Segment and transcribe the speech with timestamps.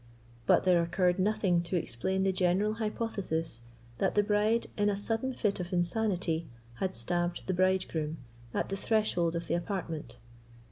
[0.47, 3.61] But there occurred nothing to explain the general hypothesis
[3.99, 6.47] that the bride, in a sudden fit of insanity,
[6.79, 8.17] had stabbed the bridegroom
[8.51, 10.17] at the threshold of the apartment.